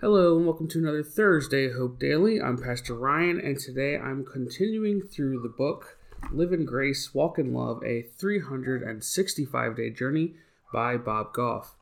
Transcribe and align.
Hello, 0.00 0.36
and 0.36 0.46
welcome 0.46 0.68
to 0.68 0.78
another 0.78 1.02
Thursday 1.02 1.72
Hope 1.72 1.98
Daily. 1.98 2.40
I'm 2.40 2.56
Pastor 2.56 2.94
Ryan, 2.94 3.40
and 3.40 3.58
today 3.58 3.98
I'm 3.98 4.24
continuing 4.24 5.02
through 5.02 5.42
the 5.42 5.48
book 5.48 5.98
Live 6.30 6.52
in 6.52 6.64
Grace, 6.64 7.12
Walk 7.12 7.36
in 7.36 7.52
Love, 7.52 7.82
a 7.82 8.02
365 8.16 9.76
day 9.76 9.90
journey 9.90 10.34
by 10.72 10.96
Bob 10.96 11.32
Goff. 11.32 11.74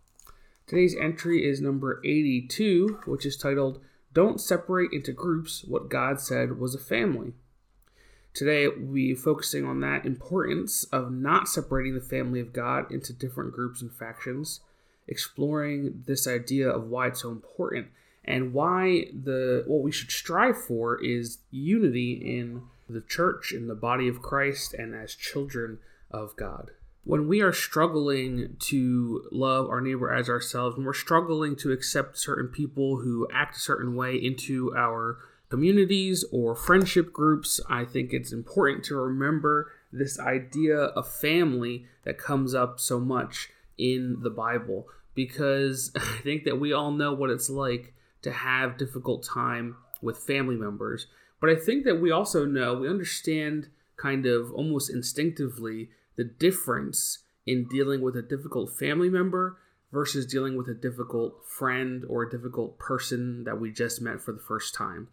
Today's 0.67 0.97
entry 0.99 1.45
is 1.45 1.61
number 1.61 2.01
82, 2.07 3.01
which 3.05 3.27
is 3.27 3.37
titled 3.37 3.83
Don't 4.15 4.41
Separate 4.41 4.95
into 4.95 5.13
Groups 5.13 5.63
What 5.65 5.91
God 5.91 6.19
Said 6.19 6.59
Was 6.59 6.75
a 6.75 6.79
Family. 6.79 7.35
Today, 8.33 8.67
we'll 8.67 8.95
be 8.95 9.15
focusing 9.15 9.67
on 9.67 9.81
that 9.81 10.07
importance 10.07 10.85
of 10.85 11.13
not 11.13 11.49
separating 11.49 11.95
the 11.95 12.01
family 12.01 12.41
of 12.41 12.55
God 12.55 12.91
into 12.91 13.13
different 13.13 13.53
groups 13.53 13.83
and 13.83 13.93
factions, 13.93 14.61
exploring 15.07 16.05
this 16.07 16.27
idea 16.27 16.67
of 16.67 16.89
why 16.89 17.09
it's 17.09 17.21
so 17.21 17.31
important 17.31 17.89
and 18.27 18.53
why 18.53 19.07
the 19.13 19.65
what 19.67 19.83
we 19.83 19.93
should 19.93 20.11
strive 20.11 20.57
for 20.57 21.03
is 21.03 21.39
unity 21.51 22.13
in 22.13 22.63
the 22.89 23.01
church 23.01 23.53
in 23.53 23.69
the 23.69 23.75
body 23.75 24.09
of 24.09 24.23
Christ 24.23 24.75
and 24.75 24.95
as 24.95 25.15
children 25.15 25.79
of 26.11 26.37
God. 26.37 26.71
When 27.05 27.29
we 27.29 27.41
are 27.41 27.53
struggling 27.53 28.57
to 28.61 29.29
love 29.31 29.69
our 29.69 29.81
neighbor 29.81 30.13
as 30.13 30.29
ourselves, 30.29 30.77
when 30.77 30.85
we're 30.85 30.93
struggling 30.93 31.55
to 31.57 31.71
accept 31.71 32.19
certain 32.19 32.49
people 32.49 32.97
who 32.97 33.29
act 33.33 33.57
a 33.57 33.61
certain 33.61 33.95
way 33.95 34.17
into 34.17 34.75
our 34.77 35.19
communities 35.49 36.25
or 36.33 36.57
friendship 36.57 37.13
groups, 37.13 37.61
I 37.69 37.85
think 37.85 38.13
it's 38.13 38.33
important 38.33 38.85
to 38.87 38.97
remember 38.97 39.71
this 39.93 40.19
idea 40.19 40.77
of 40.77 41.09
family 41.09 41.87
that 42.05 42.19
comes 42.19 42.55
up 42.55 42.81
so 42.81 42.99
much 42.99 43.51
in 43.79 44.19
the 44.23 44.31
Bible 44.31 44.89
because 45.15 45.93
I 45.97 46.21
think 46.23 46.45
that 46.45 46.59
we 46.59 46.73
all 46.73 46.91
know 46.91 47.13
what 47.13 47.31
it's 47.31 47.49
like 47.49 47.95
to 48.27 48.33
have 48.33 48.77
difficult 48.77 49.23
time 49.23 49.77
with 50.03 50.19
family 50.19 50.57
members. 50.57 51.07
But 51.41 51.49
I 51.49 51.55
think 51.55 51.85
that 51.85 52.01
we 52.01 52.11
also 52.11 52.45
know, 52.45 52.75
we 52.75 52.89
understand 52.89 53.69
kind 53.97 54.27
of 54.27 54.53
almost 54.53 54.91
instinctively 54.91 55.91
the 56.17 56.25
difference 56.25 57.21
in 57.47 57.69
dealing 57.69 58.03
with 58.03 58.17
a 58.17 58.23
difficult 58.23 58.77
family 58.77 59.09
member 59.09 59.59
versus 59.93 60.27
dealing 60.27 60.57
with 60.57 60.69
a 60.69 60.75
difficult 60.75 61.47
friend 61.47 62.05
or 62.09 62.25
a 62.25 62.31
difficult 62.31 62.81
person 62.81 63.45
that 63.45 63.61
we 63.61 63.71
just 63.71 64.03
met 64.03 64.21
for 64.21 64.33
the 64.33 64.43
first 64.43 64.75
time. 64.75 65.07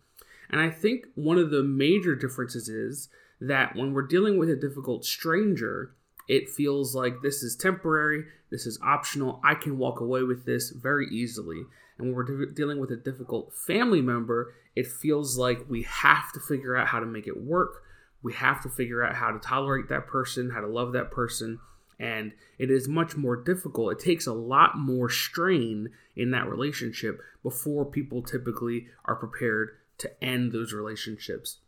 And 0.50 0.60
I 0.60 0.72
think 0.72 1.06
one 1.14 1.38
of 1.38 1.52
the 1.52 1.62
major 1.62 2.16
differences 2.16 2.68
is 2.68 3.10
that 3.40 3.76
when 3.76 3.94
we're 3.94 4.08
dealing 4.08 4.40
with 4.40 4.50
a 4.50 4.56
difficult 4.56 5.06
stranger, 5.06 5.94
it 6.28 6.50
feels 6.50 6.96
like 6.96 7.22
this 7.22 7.44
is 7.44 7.56
temporary, 7.56 8.26
this 8.50 8.66
is 8.66 8.80
optional, 8.82 9.42
I 9.44 9.56
can 9.56 9.78
walk 9.78 10.00
away 10.00 10.24
with 10.24 10.46
this 10.46 10.70
very 10.70 11.08
easily. 11.10 11.64
And 11.98 12.08
when 12.08 12.16
we're 12.16 12.46
de- 12.46 12.54
dealing 12.54 12.80
with 12.80 12.92
a 12.92 12.96
difficult 12.96 13.54
family 13.54 14.02
member, 14.02 14.54
it 14.76 14.88
feels 14.88 15.38
like 15.38 15.70
we 15.70 15.84
have 15.84 16.32
to 16.34 16.40
figure 16.40 16.76
out 16.76 16.88
how 16.88 17.00
to 17.00 17.06
make 17.06 17.28
it 17.28 17.42
work. 17.42 17.84
We 18.22 18.34
have 18.34 18.62
to 18.64 18.70
figure 18.70 19.04
out 19.04 19.16
how 19.16 19.32
to 19.32 19.40
tolerate 19.40 19.90
that 19.90 20.08
person, 20.08 20.52
how 20.52 20.62
to 20.62 20.68
love 20.68 20.94
that 20.94 21.12
person. 21.12 21.60
And 22.00 22.34
it 22.58 22.72
is 22.72 22.88
much 22.88 23.16
more 23.16 23.36
difficult. 23.36 23.92
It 23.92 24.00
takes 24.00 24.26
a 24.26 24.34
lot 24.34 24.78
more 24.78 25.10
strain 25.10 25.90
in 26.16 26.32
that 26.32 26.50
relationship 26.50 27.22
before 27.44 27.86
people 27.86 28.24
typically 28.24 28.88
are 29.06 29.16
prepared 29.16 29.78
to 30.00 30.24
end 30.24 30.52
those 30.52 30.74
relationships. 30.74 31.60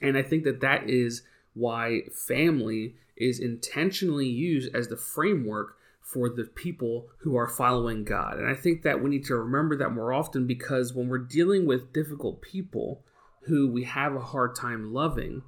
And 0.00 0.16
I 0.16 0.22
think 0.22 0.44
that 0.44 0.60
that 0.60 0.88
is 0.88 1.22
why 1.54 2.02
family 2.12 2.94
is 3.16 3.38
intentionally 3.38 4.28
used 4.28 4.74
as 4.74 4.88
the 4.88 4.96
framework 4.96 5.76
for 6.00 6.28
the 6.28 6.44
people 6.44 7.08
who 7.18 7.36
are 7.36 7.46
following 7.46 8.02
God. 8.02 8.38
And 8.38 8.48
I 8.48 8.54
think 8.54 8.82
that 8.82 9.02
we 9.02 9.10
need 9.10 9.24
to 9.26 9.36
remember 9.36 9.76
that 9.76 9.90
more 9.90 10.12
often 10.12 10.46
because 10.46 10.92
when 10.92 11.08
we're 11.08 11.18
dealing 11.18 11.66
with 11.66 11.92
difficult 11.92 12.42
people 12.42 13.04
who 13.42 13.68
we 13.68 13.84
have 13.84 14.14
a 14.14 14.20
hard 14.20 14.56
time 14.56 14.92
loving 14.92 15.42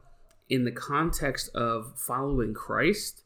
in 0.48 0.64
the 0.64 0.70
context 0.70 1.48
of 1.54 1.94
following 1.96 2.54
Christ, 2.54 3.24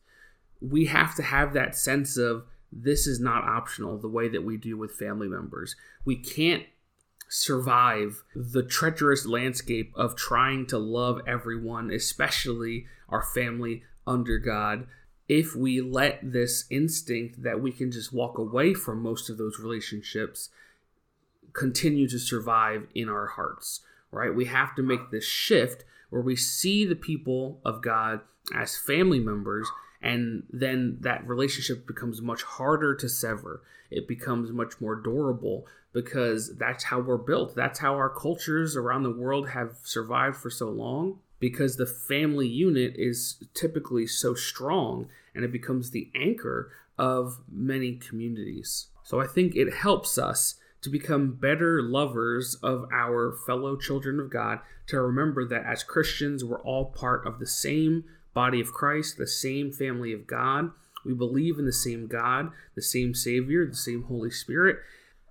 we 0.60 0.86
have 0.86 1.14
to 1.16 1.22
have 1.22 1.52
that 1.52 1.76
sense 1.76 2.16
of 2.16 2.44
this 2.72 3.06
is 3.06 3.20
not 3.20 3.44
optional 3.44 3.98
the 3.98 4.08
way 4.08 4.28
that 4.28 4.44
we 4.44 4.56
do 4.56 4.76
with 4.76 4.92
family 4.92 5.28
members. 5.28 5.76
We 6.04 6.16
can't 6.16 6.64
survive 7.28 8.22
the 8.34 8.62
treacherous 8.62 9.26
landscape 9.26 9.92
of 9.94 10.16
trying 10.16 10.66
to 10.66 10.78
love 10.78 11.20
everyone, 11.26 11.90
especially 11.90 12.86
our 13.08 13.22
family 13.22 13.82
under 14.06 14.38
God, 14.38 14.86
if 15.28 15.56
we 15.56 15.80
let 15.80 16.20
this 16.22 16.64
instinct 16.70 17.42
that 17.42 17.60
we 17.60 17.72
can 17.72 17.90
just 17.90 18.12
walk 18.12 18.38
away 18.38 18.74
from 18.74 19.02
most 19.02 19.28
of 19.28 19.38
those 19.38 19.58
relationships 19.58 20.50
continue 21.52 22.06
to 22.08 22.18
survive 22.18 22.86
in 22.94 23.08
our 23.08 23.26
hearts, 23.26 23.80
right? 24.10 24.34
We 24.34 24.44
have 24.44 24.74
to 24.76 24.82
make 24.82 25.10
this 25.10 25.24
shift 25.24 25.84
where 26.10 26.22
we 26.22 26.36
see 26.36 26.84
the 26.84 26.94
people 26.94 27.60
of 27.64 27.82
God 27.82 28.20
as 28.54 28.76
family 28.76 29.18
members, 29.18 29.68
and 30.00 30.44
then 30.50 30.98
that 31.00 31.26
relationship 31.26 31.86
becomes 31.86 32.22
much 32.22 32.42
harder 32.42 32.94
to 32.94 33.08
sever. 33.08 33.62
It 33.90 34.06
becomes 34.06 34.52
much 34.52 34.80
more 34.80 34.94
durable 34.94 35.66
because 35.96 36.54
that's 36.58 36.84
how 36.84 37.00
we're 37.00 37.16
built. 37.16 37.56
That's 37.56 37.78
how 37.78 37.94
our 37.94 38.10
cultures 38.10 38.76
around 38.76 39.02
the 39.02 39.10
world 39.10 39.48
have 39.48 39.78
survived 39.82 40.36
for 40.36 40.50
so 40.50 40.68
long 40.68 41.20
because 41.40 41.76
the 41.76 41.86
family 41.86 42.46
unit 42.46 42.92
is 42.96 43.42
typically 43.54 44.06
so 44.06 44.34
strong 44.34 45.08
and 45.34 45.42
it 45.42 45.50
becomes 45.50 45.92
the 45.92 46.10
anchor 46.14 46.70
of 46.98 47.38
many 47.50 47.94
communities. 47.94 48.88
So 49.04 49.22
I 49.22 49.26
think 49.26 49.56
it 49.56 49.72
helps 49.72 50.18
us 50.18 50.56
to 50.82 50.90
become 50.90 51.32
better 51.32 51.80
lovers 51.80 52.56
of 52.62 52.84
our 52.92 53.32
fellow 53.46 53.78
children 53.78 54.20
of 54.20 54.28
God, 54.28 54.58
to 54.88 55.00
remember 55.00 55.48
that 55.48 55.64
as 55.64 55.82
Christians, 55.82 56.44
we're 56.44 56.60
all 56.60 56.84
part 56.84 57.26
of 57.26 57.38
the 57.38 57.46
same 57.46 58.04
body 58.34 58.60
of 58.60 58.74
Christ, 58.74 59.16
the 59.16 59.26
same 59.26 59.72
family 59.72 60.12
of 60.12 60.26
God. 60.26 60.72
We 61.06 61.14
believe 61.14 61.58
in 61.58 61.64
the 61.64 61.72
same 61.72 62.06
God, 62.06 62.50
the 62.74 62.82
same 62.82 63.14
Savior, 63.14 63.64
the 63.64 63.74
same 63.74 64.02
Holy 64.02 64.30
Spirit. 64.30 64.76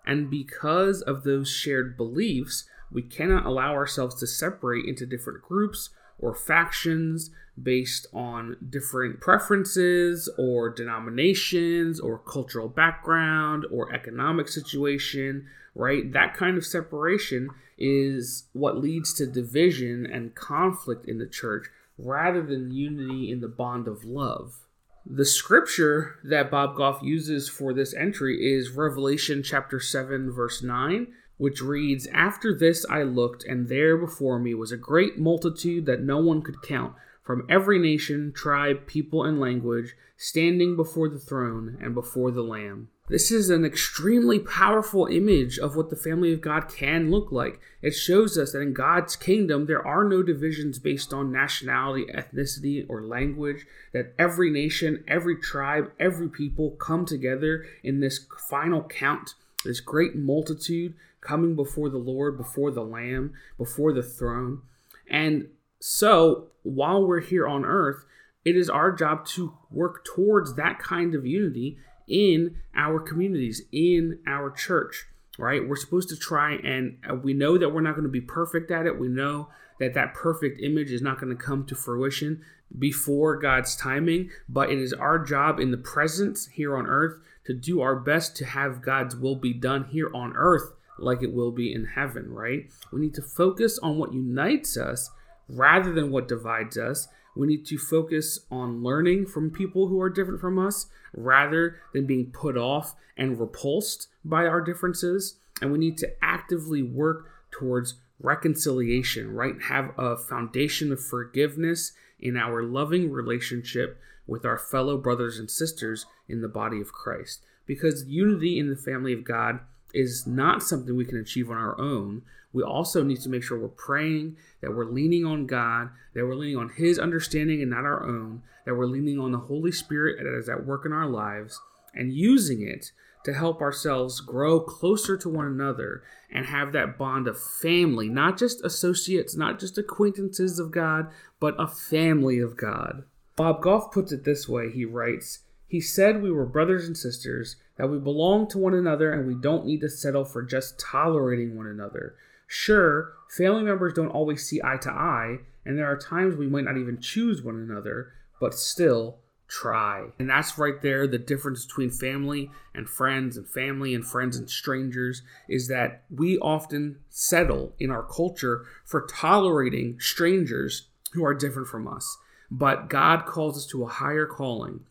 And 0.05 0.29
because 0.29 1.01
of 1.01 1.23
those 1.23 1.49
shared 1.49 1.97
beliefs, 1.97 2.65
we 2.91 3.01
cannot 3.01 3.45
allow 3.45 3.73
ourselves 3.73 4.15
to 4.15 4.27
separate 4.27 4.85
into 4.85 5.05
different 5.05 5.41
groups 5.41 5.89
or 6.19 6.33
factions 6.33 7.31
based 7.61 8.07
on 8.13 8.57
different 8.69 9.19
preferences 9.21 10.29
or 10.37 10.69
denominations 10.69 11.99
or 11.99 12.19
cultural 12.19 12.67
background 12.67 13.65
or 13.71 13.93
economic 13.93 14.47
situation, 14.47 15.47
right? 15.73 16.11
That 16.11 16.35
kind 16.35 16.57
of 16.57 16.65
separation 16.65 17.49
is 17.77 18.45
what 18.53 18.77
leads 18.77 19.13
to 19.15 19.25
division 19.25 20.05
and 20.05 20.35
conflict 20.35 21.07
in 21.07 21.17
the 21.17 21.27
church 21.27 21.67
rather 21.97 22.41
than 22.41 22.71
unity 22.71 23.31
in 23.31 23.41
the 23.41 23.47
bond 23.47 23.87
of 23.87 24.03
love. 24.03 24.64
The 25.05 25.25
scripture 25.25 26.19
that 26.23 26.49
Bob 26.49 26.75
Goff 26.75 27.01
uses 27.03 27.47
for 27.47 27.73
this 27.73 27.93
entry 27.93 28.43
is 28.53 28.71
Revelation 28.71 29.43
chapter 29.43 29.79
7 29.79 30.31
verse 30.31 30.63
9 30.63 31.07
which 31.37 31.61
reads 31.61 32.07
After 32.07 32.53
this 32.53 32.85
I 32.89 33.03
looked, 33.03 33.43
and 33.43 33.67
there 33.67 33.97
before 33.97 34.39
me 34.39 34.53
was 34.53 34.71
a 34.71 34.77
great 34.77 35.17
multitude 35.17 35.85
that 35.85 36.01
no 36.01 36.17
one 36.17 36.41
could 36.41 36.61
count, 36.61 36.93
from 37.23 37.45
every 37.49 37.79
nation, 37.79 38.31
tribe, 38.33 38.87
people, 38.87 39.23
and 39.23 39.39
language, 39.39 39.95
standing 40.15 40.75
before 40.75 41.09
the 41.09 41.19
throne 41.19 41.77
and 41.81 41.93
before 41.93 42.31
the 42.31 42.43
Lamb. 42.43 42.89
This 43.07 43.31
is 43.31 43.51
an 43.51 43.63
extremely 43.63 44.39
powerful 44.39 45.05
image 45.05 45.59
of 45.59 45.75
what 45.75 45.91
the 45.91 45.95
family 45.95 46.33
of 46.33 46.41
God 46.41 46.67
can 46.67 47.11
look 47.11 47.31
like. 47.31 47.59
It 47.83 47.91
shows 47.91 48.35
us 48.35 48.51
that 48.51 48.61
in 48.61 48.73
God's 48.73 49.15
kingdom, 49.15 49.67
there 49.67 49.85
are 49.85 50.03
no 50.03 50.23
divisions 50.23 50.79
based 50.79 51.13
on 51.13 51.31
nationality, 51.31 52.07
ethnicity, 52.11 52.83
or 52.89 53.03
language, 53.03 53.67
that 53.93 54.15
every 54.17 54.49
nation, 54.49 55.03
every 55.07 55.35
tribe, 55.35 55.91
every 55.99 56.29
people 56.29 56.71
come 56.71 57.05
together 57.05 57.65
in 57.83 57.99
this 57.99 58.25
final 58.49 58.81
count, 58.81 59.35
this 59.63 59.81
great 59.81 60.15
multitude 60.15 60.95
coming 61.21 61.55
before 61.55 61.89
the 61.89 61.99
Lord, 61.99 62.37
before 62.37 62.71
the 62.71 62.83
Lamb, 62.83 63.33
before 63.55 63.93
the 63.93 64.03
throne. 64.03 64.63
And 65.07 65.49
so, 65.79 66.47
while 66.63 67.05
we're 67.05 67.19
here 67.19 67.45
on 67.45 67.65
earth, 67.65 68.03
it 68.43 68.55
is 68.55 68.69
our 68.69 68.91
job 68.91 69.27
to 69.27 69.53
work 69.69 70.03
towards 70.05 70.55
that 70.55 70.79
kind 70.79 71.13
of 71.13 71.27
unity 71.27 71.77
in 72.07 72.57
our 72.75 72.99
communities, 72.99 73.63
in 73.71 74.19
our 74.27 74.51
church, 74.51 75.05
right? 75.37 75.67
We're 75.67 75.75
supposed 75.75 76.09
to 76.09 76.17
try 76.17 76.55
and 76.55 76.97
uh, 77.09 77.15
we 77.15 77.33
know 77.33 77.57
that 77.57 77.69
we're 77.69 77.81
not 77.81 77.95
going 77.95 78.03
to 78.03 78.09
be 78.09 78.21
perfect 78.21 78.71
at 78.71 78.85
it. 78.85 78.99
We 78.99 79.07
know 79.07 79.49
that 79.79 79.93
that 79.93 80.13
perfect 80.13 80.61
image 80.61 80.91
is 80.91 81.01
not 81.01 81.19
going 81.19 81.35
to 81.35 81.43
come 81.43 81.65
to 81.65 81.75
fruition 81.75 82.41
before 82.77 83.37
God's 83.37 83.75
timing, 83.75 84.29
but 84.49 84.69
it 84.69 84.79
is 84.79 84.93
our 84.93 85.19
job 85.19 85.59
in 85.59 85.71
the 85.71 85.77
presence 85.77 86.47
here 86.47 86.75
on 86.77 86.87
earth 86.87 87.19
to 87.45 87.53
do 87.53 87.81
our 87.81 87.95
best 87.95 88.35
to 88.37 88.45
have 88.45 88.81
God's 88.81 89.15
will 89.15 89.35
be 89.35 89.53
done 89.53 89.85
here 89.85 90.09
on 90.13 90.33
earth 90.35 90.73
like 90.97 91.21
it 91.21 91.33
will 91.33 91.51
be 91.51 91.73
in 91.73 91.85
heaven, 91.85 92.31
right? 92.31 92.71
We 92.91 93.01
need 93.01 93.13
to 93.15 93.21
focus 93.21 93.77
on 93.79 93.97
what 93.97 94.13
unites 94.13 94.77
us 94.77 95.09
rather 95.49 95.93
than 95.93 96.11
what 96.11 96.27
divides 96.27 96.77
us. 96.77 97.07
We 97.35 97.47
need 97.47 97.65
to 97.67 97.77
focus 97.77 98.39
on 98.49 98.83
learning 98.83 99.27
from 99.27 99.51
people 99.51 99.87
who 99.87 100.01
are 100.01 100.09
different 100.09 100.39
from 100.39 100.57
us 100.57 100.87
rather 101.13 101.77
than 101.93 102.05
being 102.05 102.31
put 102.31 102.57
off 102.57 102.95
and 103.17 103.39
repulsed 103.39 104.07
by 104.23 104.45
our 104.45 104.61
differences. 104.61 105.39
and 105.61 105.71
we 105.71 105.77
need 105.77 105.97
to 105.97 106.11
actively 106.21 106.83
work 106.83 107.29
towards 107.49 107.93
reconciliation, 108.19 109.33
right? 109.33 109.55
Have 109.63 109.93
a 109.97 110.17
foundation 110.17 110.91
of 110.91 111.01
forgiveness 111.01 111.93
in 112.19 112.35
our 112.35 112.61
loving 112.61 113.09
relationship 113.09 113.97
with 114.27 114.45
our 114.45 114.57
fellow 114.57 114.97
brothers 114.97 115.39
and 115.39 115.49
sisters 115.49 116.05
in 116.27 116.41
the 116.41 116.49
body 116.49 116.81
of 116.81 116.91
Christ. 116.91 117.41
Because 117.65 118.05
unity 118.05 118.59
in 118.59 118.69
the 118.69 118.75
family 118.75 119.13
of 119.13 119.23
God 119.23 119.59
is 119.95 120.27
not 120.27 120.61
something 120.61 120.95
we 120.95 121.05
can 121.05 121.19
achieve 121.19 121.49
on 121.49 121.57
our 121.57 121.79
own. 121.79 122.21
We 122.53 122.63
also 122.63 123.03
need 123.03 123.21
to 123.21 123.29
make 123.29 123.43
sure 123.43 123.59
we're 123.59 123.67
praying, 123.67 124.37
that 124.61 124.75
we're 124.75 124.85
leaning 124.85 125.25
on 125.25 125.45
God, 125.45 125.89
that 126.13 126.25
we're 126.25 126.35
leaning 126.35 126.57
on 126.57 126.69
His 126.69 126.99
understanding 126.99 127.61
and 127.61 127.71
not 127.71 127.85
our 127.85 128.03
own, 128.03 128.43
that 128.65 128.75
we're 128.75 128.85
leaning 128.85 129.19
on 129.19 129.31
the 129.31 129.39
Holy 129.39 129.71
Spirit 129.71 130.17
that 130.23 130.37
is 130.37 130.49
at 130.49 130.65
work 130.65 130.85
in 130.85 130.93
our 130.93 131.07
lives, 131.07 131.59
and 131.93 132.13
using 132.13 132.61
it 132.61 132.91
to 133.25 133.33
help 133.33 133.59
ourselves 133.59 134.21
grow 134.21 134.59
closer 134.59 135.17
to 135.17 135.27
one 135.27 135.47
another 135.47 136.03
and 136.31 136.45
have 136.45 136.71
that 136.71 136.97
bond 136.97 137.27
of 137.27 137.41
family, 137.41 138.07
not 138.07 138.37
just 138.37 138.63
associates, 138.63 139.35
not 139.35 139.59
just 139.59 139.77
acquaintances 139.77 140.59
of 140.59 140.71
God, 140.71 141.07
but 141.39 141.55
a 141.59 141.67
family 141.67 142.39
of 142.39 142.55
God. 142.55 143.03
Bob 143.35 143.61
Goff 143.61 143.91
puts 143.91 144.11
it 144.11 144.23
this 144.23 144.47
way 144.47 144.71
he 144.71 144.85
writes, 144.85 145.39
He 145.67 145.81
said 145.81 146.21
we 146.21 146.31
were 146.31 146.45
brothers 146.45 146.87
and 146.87 146.97
sisters, 146.97 147.57
that 147.77 147.89
we 147.89 147.97
belong 147.97 148.47
to 148.49 148.57
one 148.57 148.73
another, 148.73 149.11
and 149.11 149.27
we 149.27 149.35
don't 149.35 149.65
need 149.65 149.81
to 149.81 149.89
settle 149.89 150.25
for 150.25 150.41
just 150.41 150.79
tolerating 150.79 151.55
one 151.55 151.67
another. 151.67 152.15
Sure, 152.47 153.13
family 153.29 153.63
members 153.63 153.93
don't 153.93 154.09
always 154.09 154.45
see 154.47 154.61
eye 154.63 154.77
to 154.77 154.91
eye, 154.91 155.37
and 155.65 155.77
there 155.77 155.87
are 155.87 155.97
times 155.97 156.35
we 156.35 156.47
might 156.47 156.63
not 156.63 156.77
even 156.77 156.99
choose 156.99 157.41
one 157.41 157.55
another, 157.55 158.13
but 158.39 158.53
still, 158.53 159.17
try. 159.47 160.07
And 160.19 160.29
that's 160.29 160.57
right 160.57 160.81
there 160.81 161.07
the 161.07 161.17
difference 161.17 161.65
between 161.65 161.91
family 161.91 162.51
and 162.73 162.89
friends 162.89 163.37
and 163.37 163.47
family 163.47 163.93
and 163.93 164.05
friends 164.05 164.37
and 164.37 164.49
strangers 164.49 165.21
is 165.47 165.67
that 165.67 166.03
we 166.09 166.37
often 166.39 166.97
settle 167.09 167.73
in 167.79 167.91
our 167.91 168.03
culture 168.03 168.65
for 168.85 169.05
tolerating 169.07 169.99
strangers 169.99 170.87
who 171.13 171.23
are 171.23 171.33
different 171.33 171.67
from 171.67 171.87
us. 171.87 172.17
But 172.49 172.89
God 172.89 173.25
calls 173.25 173.57
us 173.57 173.65
to 173.67 173.83
a 173.83 173.89
higher 173.89 174.25
calling. 174.25 174.81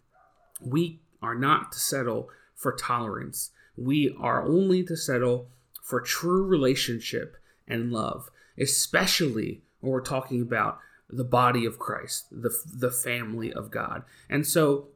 We 0.61 1.01
are 1.23 1.35
not 1.35 1.73
to 1.73 1.79
settle 1.79 2.29
for 2.55 2.73
tolerance. 2.73 3.51
We 3.77 4.15
are 4.19 4.45
only 4.45 4.83
to 4.85 4.97
settle 4.97 5.49
for 5.83 6.01
true 6.01 6.45
relationship 6.45 7.37
and 7.69 7.93
love, 7.93 8.31
especially 8.59 9.63
when 9.81 9.93
we're 9.93 10.01
talking 10.01 10.41
about 10.41 10.79
the 11.11 11.25
body 11.25 11.67
of 11.67 11.79
Christ, 11.79 12.27
the, 12.31 12.51
the 12.73 12.91
family 12.91 13.53
of 13.53 13.71
God. 13.71 14.03
And 14.31 14.47
so 14.47 14.89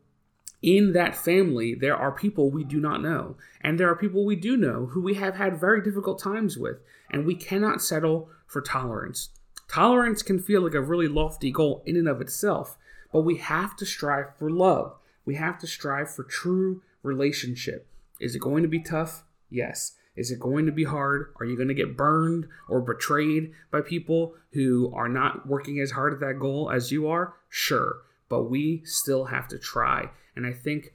in 0.63 0.93
that 0.93 1.15
family, 1.15 1.75
there 1.75 1.97
are 1.97 2.11
people 2.11 2.51
we 2.51 2.65
do 2.65 2.81
not 2.81 3.03
know, 3.03 3.37
and 3.61 3.79
there 3.79 3.89
are 3.89 3.97
people 3.97 4.25
we 4.25 4.37
do 4.37 4.57
know 4.57 4.87
who 4.87 5.01
we 5.01 5.15
have 5.15 5.37
had 5.37 5.61
very 5.61 5.83
difficult 5.83 6.21
times 6.21 6.57
with, 6.57 6.79
and 7.11 7.25
we 7.25 7.35
cannot 7.35 7.83
settle 7.83 8.29
for 8.47 8.61
tolerance. 8.61 9.29
Tolerance 9.69 10.23
can 10.23 10.41
feel 10.41 10.63
like 10.63 10.75
a 10.75 10.81
really 10.81 11.09
lofty 11.09 11.53
goal 11.53 11.83
in 11.87 11.97
and 11.97 12.09
of 12.09 12.21
itself, 12.21 12.77
but 13.13 13.21
we 13.21 13.37
have 13.37 13.77
to 13.77 13.87
strive 13.87 14.35
for 14.39 14.51
love. 14.51 14.97
We 15.25 15.37
have 15.37 15.59
to 15.59 15.67
strive 15.67 16.11
for 16.11 16.25
true 16.25 16.83
relationship. 17.09 17.89
Is 18.21 18.35
it 18.35 18.41
going 18.41 18.63
to 18.63 18.69
be 18.69 18.81
tough? 18.81 19.25
Yes. 19.51 19.97
Is 20.17 20.31
it 20.31 20.41
going 20.41 20.67
to 20.67 20.73
be 20.73 20.85
hard? 20.85 21.33
Are 21.39 21.47
you 21.47 21.57
going 21.57 21.69
to 21.69 21.75
get 21.75 21.97
burned 21.97 22.49
or 22.69 22.81
betrayed 22.81 23.53
by 23.71 23.81
people 23.81 24.35
who 24.53 24.93
are 24.95 25.09
not 25.09 25.47
working 25.47 25.81
as 25.81 25.93
hard 25.93 26.13
at 26.13 26.21
that 26.21 26.41
goal 26.41 26.71
as 26.71 26.91
you 26.91 27.09
are? 27.09 27.35
Sure. 27.49 28.03
But 28.29 28.45
we 28.45 28.83
still 28.85 29.27
have 29.27 29.47
to 29.49 29.59
try. 29.59 30.11
And 30.35 30.45
I 30.45 30.53
think 30.53 30.95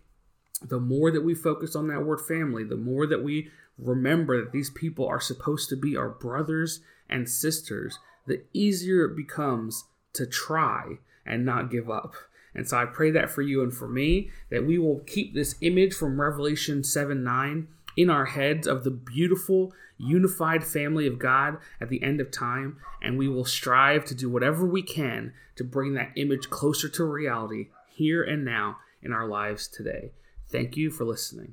the 0.62 0.80
more 0.80 1.10
that 1.12 1.24
we 1.24 1.36
focus 1.36 1.76
on 1.76 1.88
that 1.88 2.06
word 2.06 2.22
family, 2.22 2.64
the 2.64 2.76
more 2.76 3.08
that 3.08 3.24
we 3.24 3.50
remember 3.78 4.44
that 4.44 4.52
these 4.52 4.70
people 4.70 5.08
are 5.08 5.22
supposed 5.22 5.70
to 5.70 5.76
be 5.76 5.96
our 5.96 6.10
brothers 6.10 6.82
and 7.10 7.30
sisters, 7.30 8.00
the 8.28 8.44
easier 8.54 9.06
it 9.06 9.16
becomes 9.16 9.86
to 10.14 10.26
try 10.26 11.00
and 11.26 11.46
not 11.46 11.72
give 11.72 11.90
up. 11.90 12.14
And 12.56 12.68
so 12.68 12.78
I 12.78 12.86
pray 12.86 13.12
that 13.12 13.30
for 13.30 13.42
you 13.42 13.64
and 13.64 13.74
for 13.74 13.88
me, 13.88 14.30
that 14.50 14.66
we 14.66 14.78
will 14.78 15.00
keep 15.00 15.34
this 15.34 15.56
image 15.62 15.94
from 15.94 16.22
Revelation 16.22 16.84
7 16.84 17.24
9 17.24 17.68
in 17.96 18.10
our 18.10 18.26
heads 18.26 18.68
of 18.68 18.84
the 18.84 18.92
beautiful, 18.92 19.74
unified 19.98 20.64
family 20.64 21.08
of 21.08 21.20
God 21.20 21.58
at 21.80 21.90
the 21.90 22.02
end 22.04 22.20
of 22.20 22.32
time, 22.32 22.78
and 23.02 23.18
we 23.18 23.28
will 23.28 23.46
strive 23.46 24.06
to 24.06 24.16
do 24.16 24.30
whatever 24.30 24.66
we 24.66 24.82
can 24.82 25.34
to 25.56 25.64
bring 25.64 25.94
that 25.94 26.12
image 26.16 26.50
closer 26.50 26.90
to 26.90 27.04
reality 27.04 27.70
here 27.88 28.24
and 28.24 28.44
now 28.44 28.78
in 29.02 29.12
our 29.12 29.28
lives 29.28 29.68
today. 29.68 30.12
Thank 30.50 30.78
you 30.78 30.90
for 30.90 31.04
listening. 31.04 31.52